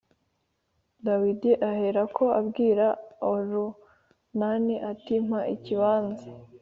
Dawidi 1.05 1.51
aherako 1.69 2.25
abwira 2.39 2.85
orunani 3.29 4.75
ati 4.91 5.13
mpa 5.25 5.41
ikibanza 5.55 6.27